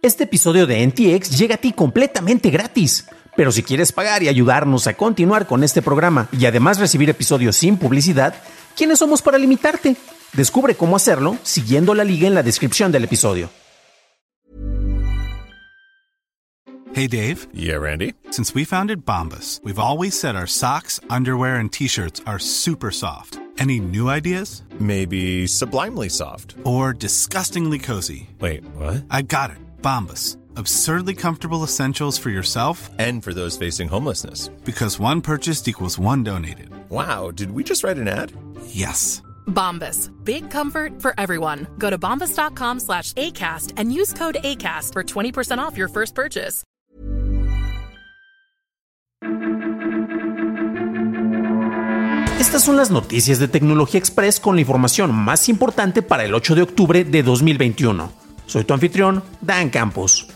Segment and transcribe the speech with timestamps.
[0.00, 3.06] Este episodio de NTX llega a ti completamente gratis.
[3.36, 7.56] Pero si quieres pagar y ayudarnos a continuar con este programa y además recibir episodios
[7.56, 8.34] sin publicidad,
[8.76, 9.96] ¿quiénes somos para limitarte?
[10.34, 13.50] Descubre cómo hacerlo siguiendo la liga en la descripción del episodio.
[16.94, 17.48] Hey Dave.
[17.52, 18.14] Yeah, Randy.
[18.30, 23.38] Since we founded Bombus, we've always said our socks, underwear, and t-shirts are super soft.
[23.58, 24.62] Any new ideas?
[24.78, 26.54] Maybe sublimely soft.
[26.64, 28.28] Or disgustingly cozy?
[28.40, 29.04] Wait, what?
[29.10, 29.58] I got it.
[29.82, 30.36] Bombus.
[30.56, 34.48] Absurdly comfortable essentials for yourself And for those facing homelessness.
[34.64, 36.70] because one purchased equals one donated.
[36.90, 38.32] Wow, did we just write an ad?
[38.66, 39.22] Yes.
[39.46, 40.10] Bombas.
[40.24, 41.66] Big comfort for everyone.
[41.78, 46.64] Go to bombas.com slash ACAST and use code ACAST for 20% off your first purchase.
[52.40, 56.54] Estas son las noticias de Tecnología Express con la información más importante para el 8
[56.54, 58.10] de octubre de 2021.
[58.48, 60.26] Soy tu anfitrión, Dan Campos.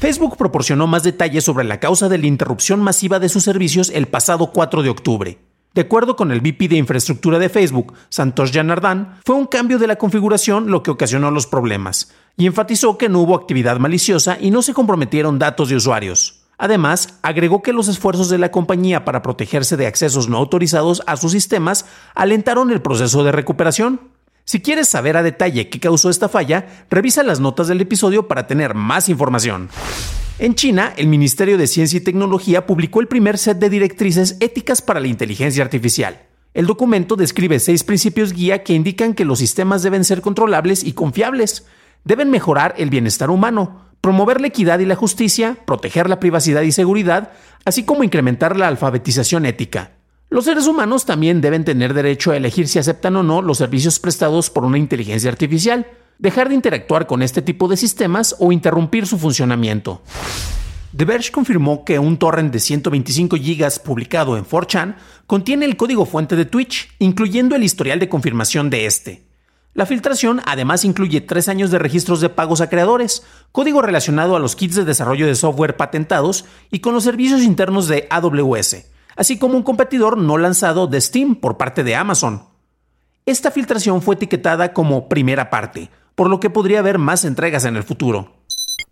[0.00, 4.08] Facebook proporcionó más detalles sobre la causa de la interrupción masiva de sus servicios el
[4.08, 5.38] pasado 4 de octubre.
[5.72, 9.86] De acuerdo con el VP de infraestructura de Facebook, Santosh Janardan, fue un cambio de
[9.86, 14.50] la configuración lo que ocasionó los problemas, y enfatizó que no hubo actividad maliciosa y
[14.50, 16.42] no se comprometieron datos de usuarios.
[16.58, 21.16] Además, agregó que los esfuerzos de la compañía para protegerse de accesos no autorizados a
[21.16, 21.86] sus sistemas
[22.16, 24.00] alentaron el proceso de recuperación.
[24.48, 28.46] Si quieres saber a detalle qué causó esta falla, revisa las notas del episodio para
[28.46, 29.68] tener más información.
[30.38, 34.80] En China, el Ministerio de Ciencia y Tecnología publicó el primer set de directrices éticas
[34.80, 36.22] para la inteligencia artificial.
[36.54, 40.94] El documento describe seis principios guía que indican que los sistemas deben ser controlables y
[40.94, 41.66] confiables,
[42.04, 46.72] deben mejorar el bienestar humano, promover la equidad y la justicia, proteger la privacidad y
[46.72, 47.32] seguridad,
[47.66, 49.97] así como incrementar la alfabetización ética.
[50.30, 53.98] Los seres humanos también deben tener derecho a elegir si aceptan o no los servicios
[53.98, 55.86] prestados por una inteligencia artificial,
[56.18, 60.02] dejar de interactuar con este tipo de sistemas o interrumpir su funcionamiento.
[60.94, 66.04] The Verge confirmó que un torrent de 125 GB publicado en 4chan contiene el código
[66.04, 69.28] fuente de Twitch, incluyendo el historial de confirmación de este.
[69.72, 74.40] La filtración además incluye tres años de registros de pagos a creadores, código relacionado a
[74.40, 79.36] los kits de desarrollo de software patentados y con los servicios internos de AWS, así
[79.36, 82.44] como un competidor no lanzado de Steam por parte de Amazon.
[83.26, 87.76] Esta filtración fue etiquetada como primera parte, por lo que podría haber más entregas en
[87.76, 88.32] el futuro.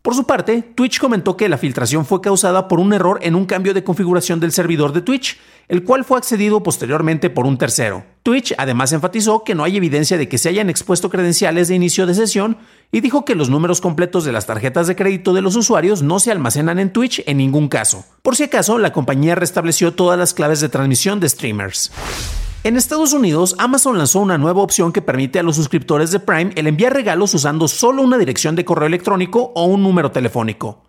[0.03, 3.44] Por su parte, Twitch comentó que la filtración fue causada por un error en un
[3.44, 5.36] cambio de configuración del servidor de Twitch,
[5.66, 8.04] el cual fue accedido posteriormente por un tercero.
[8.22, 12.06] Twitch además enfatizó que no hay evidencia de que se hayan expuesto credenciales de inicio
[12.06, 12.59] de sesión
[12.92, 16.20] y dijo que los números completos de las tarjetas de crédito de los usuarios no
[16.20, 18.04] se almacenan en Twitch en ningún caso.
[18.26, 21.92] Por si acaso, la compañía restableció todas las claves de transmisión de streamers.
[22.64, 26.50] En Estados Unidos, Amazon lanzó una nueva opción que permite a los suscriptores de Prime
[26.56, 30.82] el enviar regalos usando solo una dirección de correo electrónico o un número telefónico.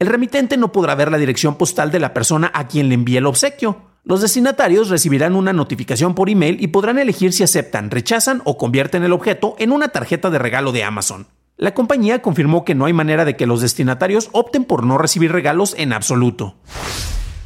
[0.00, 3.18] El remitente no podrá ver la dirección postal de la persona a quien le envíe
[3.18, 3.82] el obsequio.
[4.02, 9.04] Los destinatarios recibirán una notificación por email y podrán elegir si aceptan, rechazan o convierten
[9.04, 11.28] el objeto en una tarjeta de regalo de Amazon.
[11.60, 15.30] La compañía confirmó que no hay manera de que los destinatarios opten por no recibir
[15.30, 16.54] regalos en absoluto.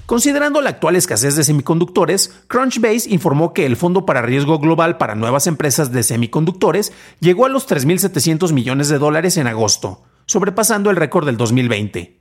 [0.07, 5.17] Considerando la actual escasez de semiconductores, Crunchbase informó que el Fondo para Riesgo Global para
[5.17, 10.97] Nuevas Empresas de Semiconductores llegó a los 3.700 millones de dólares en agosto, sobrepasando el
[10.97, 12.21] récord del 2020.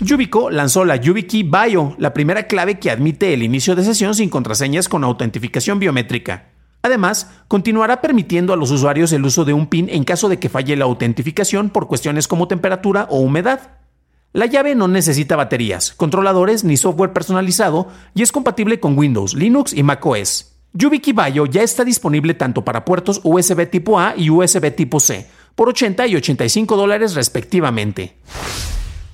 [0.00, 4.28] Yubico lanzó la YubiKey Bio, la primera clave que admite el inicio de sesión sin
[4.28, 6.57] contraseñas con autentificación biométrica.
[6.88, 10.48] Además, continuará permitiendo a los usuarios el uso de un PIN en caso de que
[10.48, 13.72] falle la autentificación por cuestiones como temperatura o humedad.
[14.32, 19.74] La llave no necesita baterías, controladores ni software personalizado y es compatible con Windows, Linux
[19.74, 20.54] y macOS.
[20.72, 25.26] YubiKey Bio ya está disponible tanto para puertos USB tipo A y USB tipo C,
[25.54, 28.16] por 80 y 85 dólares respectivamente.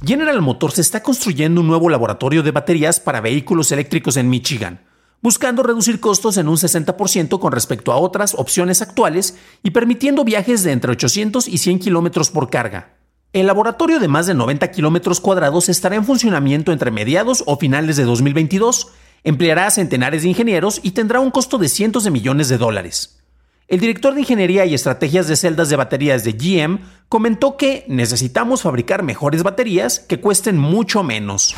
[0.05, 4.81] General Motors está construyendo un nuevo laboratorio de baterías para vehículos eléctricos en Michigan,
[5.25, 10.63] buscando reducir costos en un 60% con respecto a otras opciones actuales y permitiendo viajes
[10.65, 12.91] de entre 800 y 100 kilómetros por carga.
[13.33, 17.97] El laboratorio de más de 90 kilómetros cuadrados estará en funcionamiento entre mediados o finales
[17.97, 18.89] de 2022,
[19.25, 23.19] empleará a centenares de ingenieros y tendrá un costo de cientos de millones de dólares.
[23.67, 28.61] El director de Ingeniería y Estrategias de Celdas de Baterías de GM comentó que necesitamos
[28.61, 31.55] fabricar mejores baterías que cuesten mucho menos.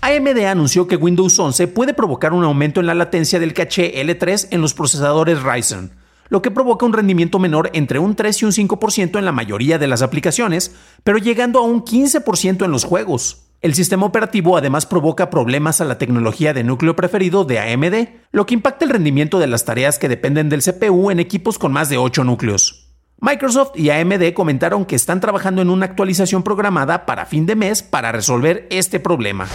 [0.00, 4.48] AMD anunció que Windows 11 puede provocar un aumento en la latencia del caché L3
[4.50, 5.90] en los procesadores Ryzen,
[6.28, 9.78] lo que provoca un rendimiento menor entre un 3 y un 5% en la mayoría
[9.78, 13.42] de las aplicaciones, pero llegando a un 15% en los juegos.
[13.62, 18.46] El sistema operativo además provoca problemas a la tecnología de núcleo preferido de AMD, lo
[18.46, 21.88] que impacta el rendimiento de las tareas que dependen del CPU en equipos con más
[21.88, 22.85] de 8 núcleos.
[23.18, 27.82] Microsoft y AMD comentaron que están trabajando en una actualización programada para fin de mes
[27.82, 29.48] para resolver este problema.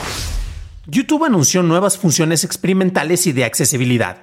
[0.88, 4.18] YouTube anunció nuevas funciones experimentales y de accesibilidad.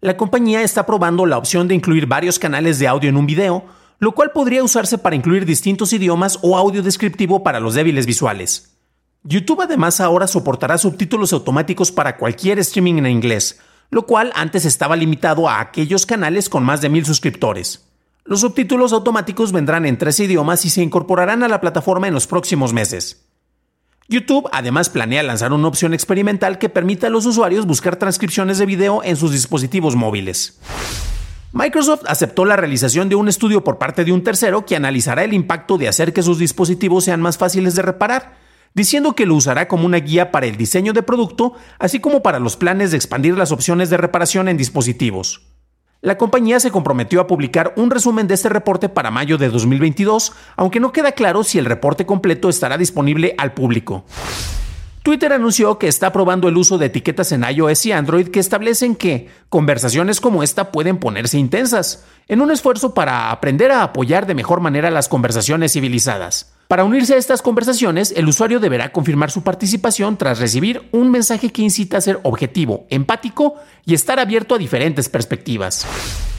[0.00, 3.64] La compañía está probando la opción de incluir varios canales de audio en un video,
[3.98, 8.76] lo cual podría usarse para incluir distintos idiomas o audio descriptivo para los débiles visuales.
[9.24, 14.94] YouTube además ahora soportará subtítulos automáticos para cualquier streaming en inglés, lo cual antes estaba
[14.94, 17.90] limitado a aquellos canales con más de mil suscriptores.
[18.26, 22.26] Los subtítulos automáticos vendrán en tres idiomas y se incorporarán a la plataforma en los
[22.26, 23.26] próximos meses.
[24.08, 28.64] YouTube además planea lanzar una opción experimental que permita a los usuarios buscar transcripciones de
[28.64, 30.58] video en sus dispositivos móviles.
[31.52, 35.34] Microsoft aceptó la realización de un estudio por parte de un tercero que analizará el
[35.34, 38.38] impacto de hacer que sus dispositivos sean más fáciles de reparar,
[38.72, 42.38] diciendo que lo usará como una guía para el diseño de producto, así como para
[42.38, 45.53] los planes de expandir las opciones de reparación en dispositivos.
[46.04, 50.34] La compañía se comprometió a publicar un resumen de este reporte para mayo de 2022,
[50.54, 54.04] aunque no queda claro si el reporte completo estará disponible al público.
[55.02, 58.96] Twitter anunció que está probando el uso de etiquetas en iOS y Android que establecen
[58.96, 64.34] que conversaciones como esta pueden ponerse intensas, en un esfuerzo para aprender a apoyar de
[64.34, 66.53] mejor manera las conversaciones civilizadas.
[66.68, 71.50] Para unirse a estas conversaciones, el usuario deberá confirmar su participación tras recibir un mensaje
[71.50, 75.86] que incita a ser objetivo, empático y estar abierto a diferentes perspectivas.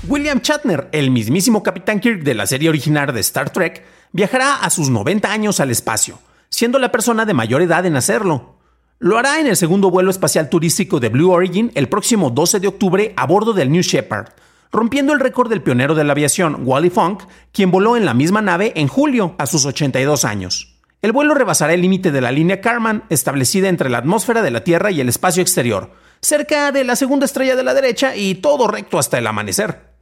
[0.08, 4.70] William Shatner, el mismísimo Capitán Kirk de la serie original de Star Trek, viajará a
[4.72, 6.20] sus 90 años al espacio,
[6.50, 8.56] siendo la persona de mayor edad en hacerlo.
[8.98, 12.68] Lo hará en el segundo vuelo espacial turístico de Blue Origin el próximo 12 de
[12.68, 14.30] octubre a bordo del New Shepard,
[14.76, 18.42] rompiendo el récord del pionero de la aviación, Wally Funk, quien voló en la misma
[18.42, 20.76] nave en julio a sus 82 años.
[21.02, 24.64] El vuelo rebasará el límite de la línea Karman, establecida entre la atmósfera de la
[24.64, 25.92] Tierra y el espacio exterior,
[26.22, 29.94] cerca de la segunda estrella de la derecha y todo recto hasta el amanecer.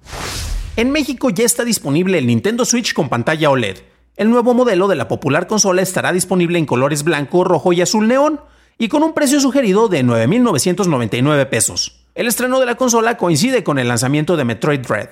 [0.75, 3.79] En México ya está disponible el Nintendo Switch con pantalla OLED.
[4.15, 8.07] El nuevo modelo de la popular consola estará disponible en colores blanco, rojo y azul
[8.07, 8.39] neón,
[8.77, 12.02] y con un precio sugerido de 9.999 pesos.
[12.15, 15.09] El estreno de la consola coincide con el lanzamiento de Metroid Dread.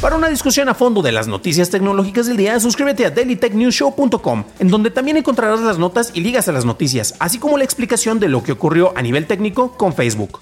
[0.00, 4.68] Para una discusión a fondo de las noticias tecnológicas del día, suscríbete a dailytechnewshow.com, en
[4.68, 8.28] donde también encontrarás las notas y ligas a las noticias, así como la explicación de
[8.28, 10.40] lo que ocurrió a nivel técnico con Facebook.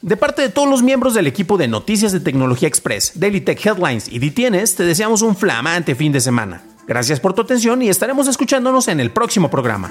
[0.00, 3.66] De parte de todos los miembros del equipo de Noticias de Tecnología Express, Daily Tech
[3.66, 6.62] Headlines y DTNs, te deseamos un flamante fin de semana.
[6.86, 9.90] Gracias por tu atención y estaremos escuchándonos en el próximo programa.